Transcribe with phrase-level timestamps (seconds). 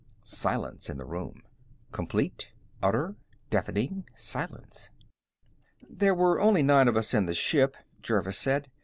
[0.23, 1.43] Silence in the room.
[1.91, 3.17] Complete, utter,
[3.51, 4.89] deafening silence.
[5.87, 8.71] "There were only nine of us in the ship," Jervis said.